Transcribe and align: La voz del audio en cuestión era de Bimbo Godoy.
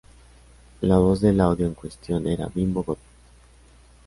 La 0.81 0.97
voz 0.97 1.21
del 1.21 1.39
audio 1.39 1.67
en 1.67 1.75
cuestión 1.75 2.25
era 2.27 2.47
de 2.47 2.51
Bimbo 2.55 2.81
Godoy. 2.81 2.97